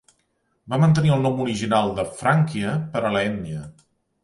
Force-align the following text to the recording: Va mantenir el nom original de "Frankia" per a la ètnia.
Va 0.73 0.79
mantenir 0.83 1.11
el 1.15 1.21
nom 1.25 1.43
original 1.43 1.93
de 2.01 2.07
"Frankia" 2.23 2.73
per 2.97 3.05
a 3.05 3.15
la 3.19 3.25
ètnia. 3.31 3.71